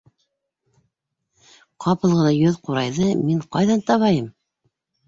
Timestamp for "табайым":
3.93-4.35